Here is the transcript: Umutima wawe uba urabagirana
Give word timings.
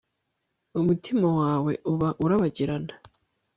Umutima 0.79 1.27
wawe 1.39 1.71
uba 1.91 2.09
urabagirana 2.23 2.93